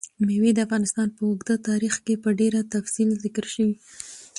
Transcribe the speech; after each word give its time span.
مېوې 0.25 0.51
د 0.53 0.59
افغانستان 0.65 1.07
په 1.15 1.21
اوږده 1.27 1.55
تاریخ 1.69 1.93
کې 2.05 2.15
په 2.23 2.29
ډېر 2.39 2.53
تفصیل 2.73 3.09
ذکر 3.23 3.45
شوي. 3.53 3.75